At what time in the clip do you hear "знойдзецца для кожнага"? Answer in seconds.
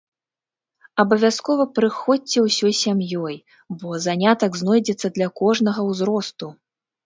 4.63-5.89